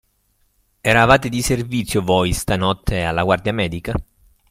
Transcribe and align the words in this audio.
Eravate 0.81 1.29
di 1.29 1.43
servizio 1.43 2.01
voi, 2.01 2.33
stanotte, 2.33 3.03
alla 3.03 3.21
Guardia 3.23 3.53
Medica? 3.53 3.93